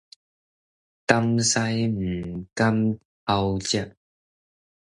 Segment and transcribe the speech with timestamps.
[0.03, 0.09] 擔屎毋
[2.55, 2.63] 敢
[3.23, 3.95] 偷食